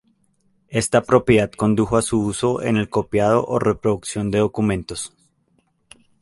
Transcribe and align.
Esta 0.69 1.03
propiedad 1.03 1.51
condujo 1.51 1.95
a 1.95 2.01
su 2.01 2.19
uso 2.23 2.63
en 2.63 2.75
el 2.75 2.89
copiado 2.89 3.45
o 3.45 3.59
reproducción 3.59 4.31
de 4.31 4.39
documentos. 4.39 5.13